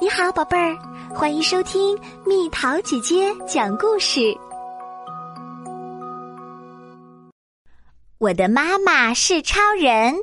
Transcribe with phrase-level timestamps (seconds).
[0.00, 0.78] 你好，宝贝儿，
[1.12, 4.32] 欢迎收听蜜桃姐姐讲故事。
[8.18, 10.14] 我的妈妈是超人。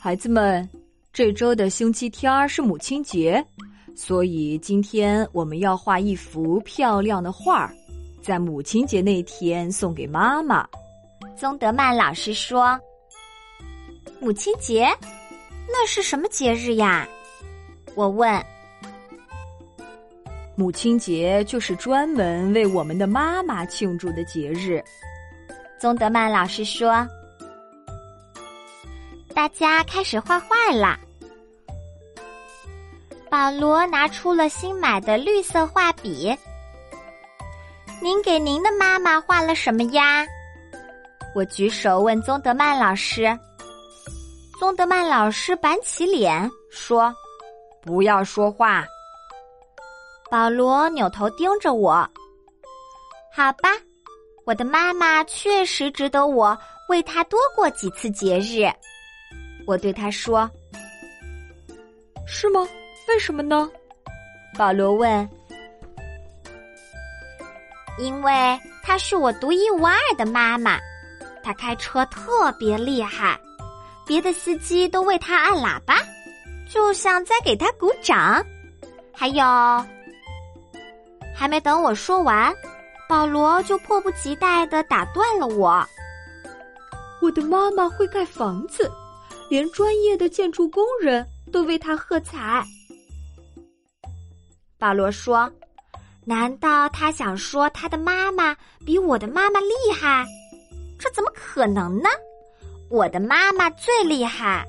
[0.00, 0.66] 孩子们，
[1.12, 3.44] 这周的星期天是母亲节，
[3.94, 7.70] 所以今天我们要画一幅漂亮的画，
[8.22, 10.66] 在母亲节那天送给妈妈。
[11.36, 12.80] 宗德曼老师说
[14.18, 14.88] ：“母亲节，
[15.68, 17.06] 那是什么节日呀？”
[17.94, 18.44] 我问
[20.56, 24.82] ：“母亲节就是专门为我们的妈妈庆祝的节日。”
[25.80, 27.06] 宗德曼老师说
[29.34, 30.98] ：“大家开始画画啦。”
[33.30, 36.36] 保罗拿出了新买的绿色画笔。
[38.00, 40.26] 您给您的妈妈画了什么呀？
[41.34, 43.36] 我举手问宗德曼老师。
[44.58, 47.14] 宗德曼老师板起脸说。
[47.84, 48.84] 不要说话。
[50.30, 52.08] 保罗扭头盯着我。
[53.32, 53.68] 好吧，
[54.46, 56.56] 我的妈妈确实值得我
[56.88, 58.68] 为她多过几次节日。
[59.66, 60.50] 我对他说
[62.26, 62.66] ：“是吗？
[63.08, 63.68] 为什么呢？”
[64.56, 65.28] 保罗问。
[67.98, 70.78] “因为她是我独一无二的妈妈，
[71.42, 73.38] 她开车特别厉害，
[74.06, 75.96] 别的司机都为她按喇叭。”
[76.68, 78.44] 就像在给他鼓掌，
[79.12, 79.44] 还有，
[81.34, 82.52] 还没等我说完，
[83.08, 85.86] 保罗就迫不及待的打断了我。
[87.22, 88.90] 我的妈妈会盖房子，
[89.48, 92.64] 连专业的建筑工人都为他喝彩。
[94.78, 95.50] 保罗说
[96.26, 98.54] ：“难道他想说他的妈妈
[98.84, 100.26] 比我的妈妈厉害？
[100.98, 102.08] 这怎么可能呢？
[102.90, 104.66] 我的妈妈最厉害。”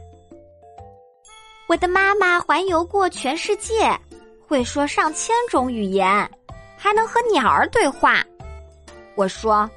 [1.67, 3.99] 我的妈妈环游过全世界，
[4.47, 6.07] 会说上千种语言，
[6.77, 8.23] 还能和鸟儿对话。
[9.15, 9.67] 我说：“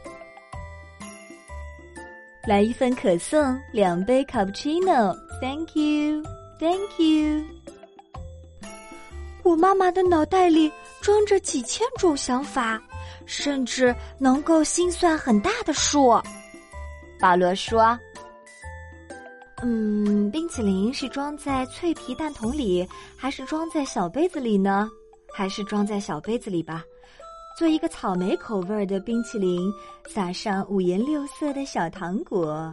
[2.46, 4.92] 来一份可颂，两杯卡布奇诺
[5.40, 7.42] ，Thank you，Thank you。”
[9.42, 12.78] 我妈妈的脑袋里装着几千种想法，
[13.24, 16.20] 甚至能够心算很大的数。
[17.18, 17.98] 保罗说。
[19.62, 22.86] 嗯，冰淇淋是装在脆皮蛋筒里，
[23.16, 24.88] 还是装在小杯子里呢？
[25.34, 26.84] 还是装在小杯子里吧。
[27.58, 29.68] 做一个草莓口味的冰淇淋，
[30.06, 32.72] 撒上五颜六色的小糖果。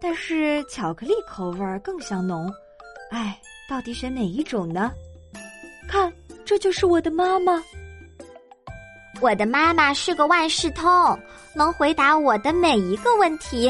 [0.00, 2.48] 但是巧克力口味更香浓。
[3.10, 3.36] 哎，
[3.68, 4.92] 到底选哪一种呢？
[5.88, 6.12] 看，
[6.44, 7.60] 这就是我的妈妈。
[9.20, 11.18] 我的妈妈是个万事通，
[11.56, 13.68] 能回答我的每一个问题。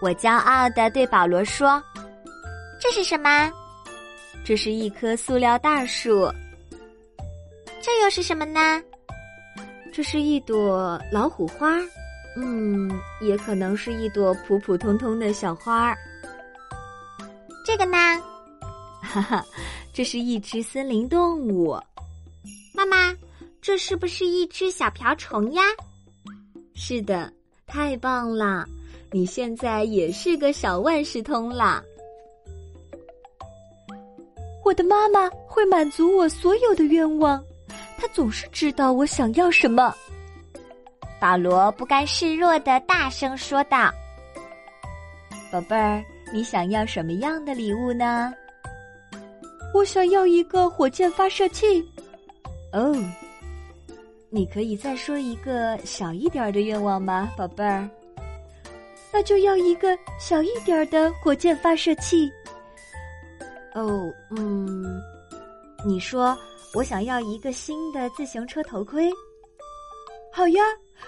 [0.00, 1.82] 我骄傲的对保罗说
[2.80, 3.52] ：“这是什么？
[4.42, 6.32] 这是一棵塑料大树。
[7.82, 8.82] 这又是什么呢？
[9.92, 11.78] 这是一朵老虎花。
[12.36, 12.90] 嗯，
[13.20, 15.94] 也可能是一朵普普通通的小花。
[17.62, 17.98] 这个呢？
[19.02, 19.44] 哈哈，
[19.92, 21.78] 这是一只森林动物。
[22.74, 23.14] 妈妈，
[23.60, 25.62] 这是不是一只小瓢虫呀？
[26.74, 27.30] 是的，
[27.66, 28.66] 太棒了。”
[29.12, 31.82] 你现在也是个小万事通啦！
[34.64, 37.42] 我的妈妈会满足我所有的愿望，
[37.98, 39.92] 她总是知道我想要什么。
[41.20, 43.90] 保罗不甘示弱的大声说道
[45.50, 48.32] ：“宝贝儿，你想要什么样的礼物呢？”
[49.74, 51.84] 我想要一个火箭发射器。
[52.72, 52.96] 哦，
[54.28, 57.90] 你可以再说一个小一点的愿望吗，宝贝儿？
[59.12, 62.30] 那就要一个小一点的火箭发射器。
[63.74, 65.00] 哦，嗯，
[65.84, 66.36] 你说
[66.74, 69.10] 我想要一个新的自行车头盔。
[70.32, 70.62] 好呀，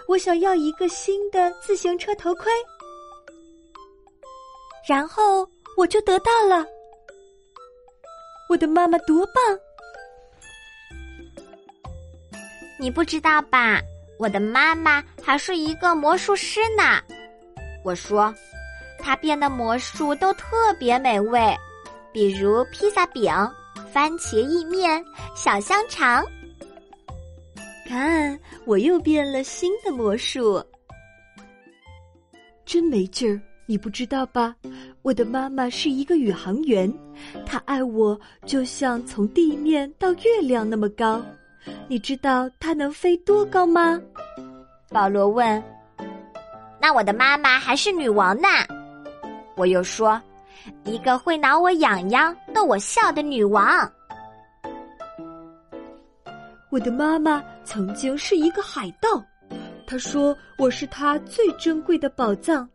[0.08, 2.52] 我想要一个新的自行车头盔。
[4.88, 6.66] 然后我就得到了。
[8.48, 9.58] 我的妈妈多棒！
[12.78, 13.80] 你不知道吧？
[14.18, 17.00] 我的妈妈还是一个魔术师呢。
[17.82, 18.34] 我说，
[18.98, 21.56] 他变的魔术都特别美味，
[22.12, 23.32] 比如披萨饼、
[23.92, 26.24] 番茄意面、小香肠。
[27.86, 30.64] 看，我又变了新的魔术，
[32.64, 33.40] 真没劲儿！
[33.66, 34.54] 你不知道吧？
[35.02, 36.92] 我的妈妈是一个宇航员，
[37.44, 41.20] 她爱我就像从地面到月亮那么高。
[41.88, 44.00] 你知道她能飞多高吗？
[44.88, 45.62] 保罗问。
[46.82, 48.48] 那我的妈妈还是女王呢，
[49.54, 50.20] 我又说，
[50.82, 53.88] 一个会挠我痒痒、逗我笑的女王。
[56.70, 59.22] 我的妈妈曾经是一个海盗，
[59.86, 62.68] 她说我是她最珍贵的宝藏，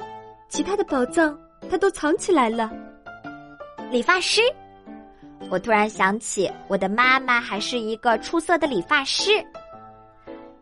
[0.48, 1.38] 其他的宝藏
[1.70, 2.72] 她都藏起来了。
[3.92, 4.40] 理发师，
[5.50, 9.46] 我突然想起，我的妈妈还是一个出色的理发师。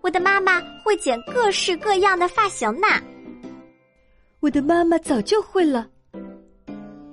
[0.01, 2.87] 我的妈妈会剪各式各样的发型呢。
[4.45, 5.87] 我的妈妈早就会了。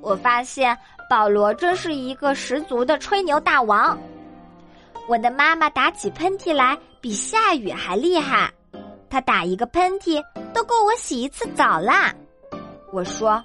[0.03, 0.77] 我发现
[1.09, 3.99] 保罗真是一个十足的吹牛大王。
[5.09, 8.53] 我的妈妈打起喷嚏来比下雨还厉害，
[9.09, 12.15] 她打一个喷嚏都够我洗一次澡啦。
[12.93, 13.43] 我说，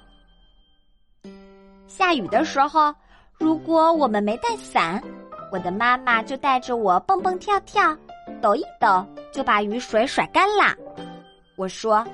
[1.86, 2.94] 下雨的时候，
[3.38, 5.02] 如果我们没带伞，
[5.50, 7.96] 我的妈妈就带着我蹦蹦跳跳，
[8.42, 9.02] 抖一抖
[9.32, 10.76] 就把雨水甩干啦。
[11.56, 12.06] 我说。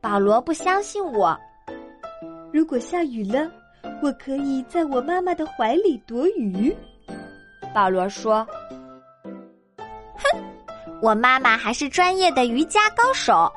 [0.00, 1.38] 保罗不相信我。
[2.52, 3.50] 如果下雨了，
[4.02, 6.74] 我可以在我妈妈的怀里躲雨。
[7.74, 8.46] 保罗说
[10.16, 10.42] ：“哼，
[11.02, 13.52] 我妈妈还是专业的瑜伽高手。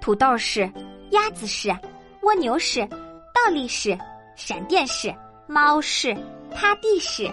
[0.00, 0.70] 土豆式、
[1.10, 1.74] 鸭子式、
[2.22, 2.86] 蜗牛式、
[3.34, 3.98] 倒立式、
[4.36, 5.12] 闪电式、
[5.46, 6.14] 猫式、
[6.52, 7.28] 趴地式，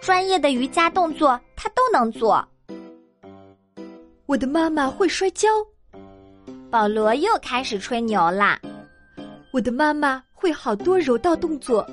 [0.00, 2.42] 专业的瑜伽动作她都能做。
[4.24, 5.48] 我的妈妈会摔跤。”
[6.70, 8.58] 保罗又开始吹牛啦！
[9.52, 11.86] 我的妈妈会好多柔道动作，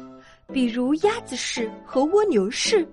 [0.52, 2.88] 比如鸭子式和蜗牛式。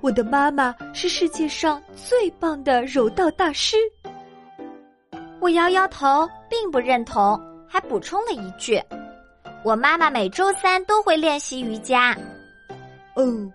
[0.00, 3.76] 我的妈妈是世界上最棒的柔道大师。
[5.40, 7.38] 我摇摇头，并不认同，
[7.68, 8.80] 还补充了一句
[9.64, 12.16] ：“我妈妈每周三都会练习瑜伽。”
[13.16, 13.52] 哦，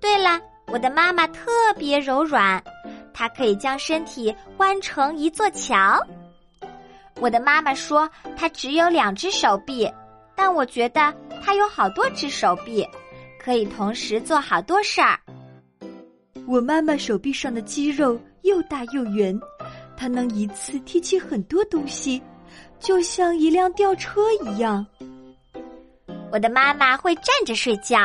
[0.00, 2.62] 对了，我的妈妈特别柔软，
[3.12, 6.00] 她可以将身体弯成一座桥。
[7.20, 9.90] 我的妈妈说，她只有两只手臂，
[10.34, 12.86] 但我觉得她有好多只手臂，
[13.38, 15.18] 可以同时做好多事儿。
[16.46, 19.38] 我妈妈手臂上的肌肉又大又圆，
[19.96, 22.20] 她能一次提起很多东西，
[22.78, 24.84] 就像一辆吊车一样。
[26.30, 27.98] 我的妈妈会站着睡觉。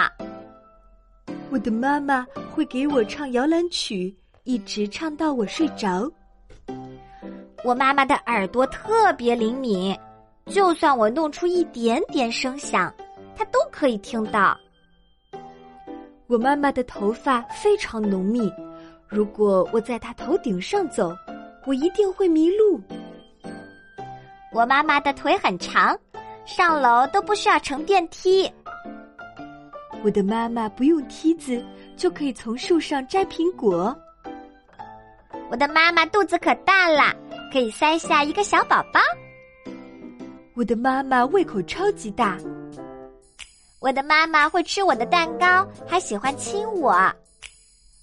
[1.50, 6.10] 我的妈妈会给我唱摇篮曲，一直唱到我睡着。
[7.64, 9.98] 我妈妈的耳朵特别灵敏，
[10.46, 12.94] 就算我弄出一点点声响，
[13.36, 14.58] 她都可以听到。
[16.28, 18.52] 我妈妈的头发非常浓密，
[19.08, 21.14] 如果我在她头顶上走，
[21.66, 22.80] 我一定会迷路。
[24.54, 25.98] 我妈妈的腿很长，
[26.46, 28.52] 上楼都不需要乘电梯。
[30.02, 31.62] 我的妈妈不用梯子
[31.98, 33.94] 就可以从树上摘苹果。
[35.52, 37.14] 我的妈妈肚子可大了。
[37.52, 39.00] 可以塞下一个小宝宝。
[40.56, 42.38] 我的妈妈胃口超级大。
[43.80, 46.94] 我的妈妈会吃我的蛋糕，还喜欢亲我。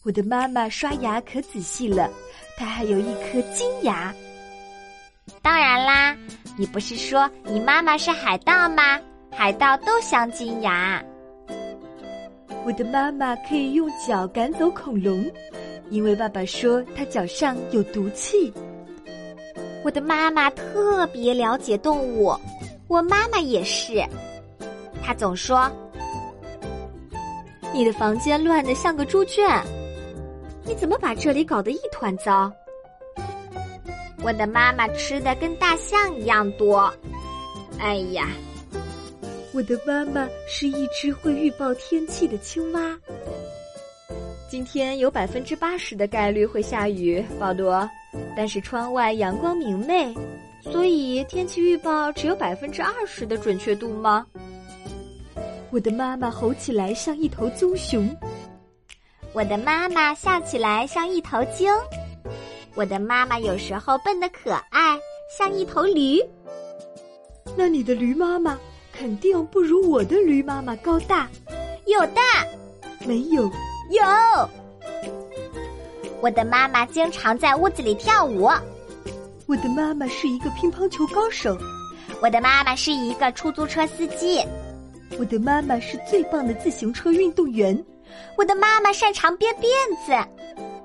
[0.02, 2.10] 我的妈妈刷牙可仔细了，
[2.56, 4.14] 她还有一颗金牙。
[5.42, 6.16] 当然啦，
[6.56, 8.98] 你不是说你妈妈是海盗吗？
[9.30, 11.02] 海盗都镶金牙。
[12.64, 15.30] 我的妈妈可以用脚赶走恐龙，
[15.90, 18.50] 因为爸爸说他脚上有毒气。
[19.86, 22.34] 我的妈妈特别了解动物，
[22.88, 24.04] 我妈妈也是。
[25.00, 25.70] 她总说
[27.72, 29.48] ：“你的房间乱得像个猪圈，
[30.64, 32.52] 你怎么把这里搞得一团糟？”
[34.24, 36.92] 我的妈妈吃的跟大象一样多。
[37.78, 38.26] 哎呀，
[39.54, 42.80] 我的妈妈是一只会预报天气的青蛙。
[44.48, 47.88] 今天有百分之八十的概率会下雨，保罗。
[48.36, 50.14] 但是窗外阳光明媚，
[50.62, 54.24] 所以天气预报只有百分之二十的准确度吗？
[55.70, 58.08] 我的妈妈吼起来像一头棕熊，
[59.32, 61.70] 我的妈妈笑起来像一头鲸，
[62.74, 64.96] 我的妈妈有时候笨得可爱，
[65.36, 66.22] 像一头驴。
[67.56, 68.58] 那你的驴妈妈
[68.92, 71.28] 肯定不如我的驴妈妈高大，
[71.86, 72.20] 有的，
[73.06, 73.50] 没有，
[73.90, 74.02] 有。
[76.20, 78.50] 我的妈妈经常在屋子里跳舞。
[79.46, 81.56] 我的妈妈是一个乒乓球高手。
[82.20, 84.42] 我的妈妈是一个出租车司机。
[85.18, 87.84] 我的妈妈是最棒的自行车运动员。
[88.36, 89.66] 我的妈妈擅长编辫
[90.04, 90.30] 子。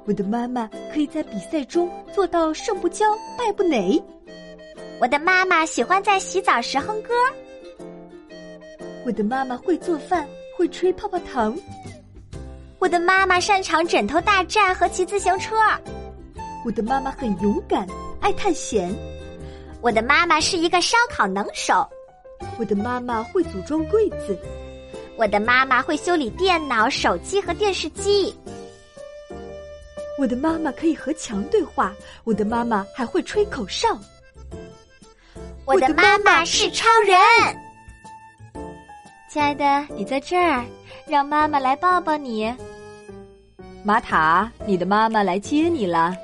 [0.05, 3.05] 我的妈妈可以在比赛中做到胜不骄
[3.37, 4.01] 败不馁。
[4.99, 7.13] 我的妈妈喜欢在洗澡时哼歌。
[9.05, 10.27] 我的妈妈会做饭，
[10.57, 11.57] 会吹泡泡糖。
[12.81, 15.55] 我的妈妈擅长枕头大战和骑自行车。
[16.65, 17.87] 我的妈妈很勇敢，
[18.19, 18.91] 爱探险。
[19.81, 21.87] 我的妈妈是一个烧烤能手。
[22.57, 24.35] 我的妈妈会组装柜子。
[25.15, 28.35] 我的妈妈会修理电脑、手机和电视机。
[30.17, 31.93] 我的妈妈可以和墙对话。
[32.23, 33.95] 我的妈妈还会吹口哨。
[35.65, 37.15] 我的妈妈是超人。
[39.29, 40.65] 亲爱的，你在这儿，
[41.07, 42.51] 让妈妈来抱抱你。
[43.83, 46.15] 玛塔，你的妈妈来接你了。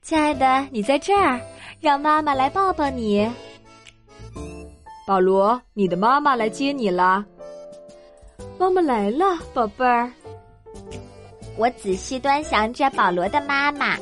[0.00, 1.40] 亲爱的，你在这儿，
[1.80, 3.28] 让妈妈来抱抱你。
[5.06, 7.24] 保罗，你的妈妈来接你了。
[8.58, 10.10] 妈妈来了，宝贝儿。
[11.56, 13.96] 我仔细端详着保罗的妈妈，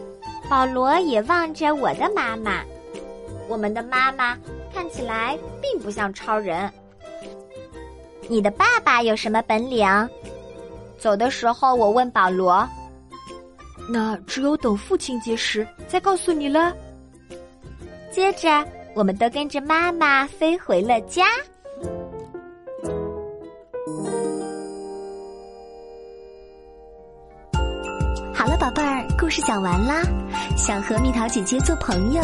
[0.50, 2.62] 保罗也望着我的妈妈。
[3.48, 4.36] 我们的妈妈
[4.74, 6.70] 看起来并不像超人。
[8.28, 9.86] 你的爸爸有什么本领？
[10.98, 12.68] 走的时候，我问保罗。
[13.90, 16.74] 那只有等父亲节时再告诉你了。
[18.12, 18.48] 接着，
[18.94, 21.24] 我们都跟着妈妈飞回了家。
[28.34, 30.02] 好了，宝贝儿，故事讲完啦。
[30.56, 32.22] 想和蜜桃姐姐做朋友，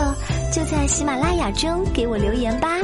[0.52, 2.78] 就在喜马拉雅中给我留言吧。